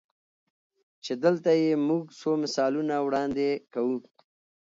چې 1.03 1.13
دلته 1.23 1.49
ئې 1.59 1.71
مونږ 1.87 2.03
څو 2.19 2.29
مثالونه 2.43 2.95
وړاندې 3.05 3.49
کوو- 3.73 3.99